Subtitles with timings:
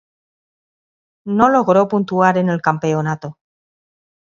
[1.27, 3.37] No logró puntuar en el campeonato.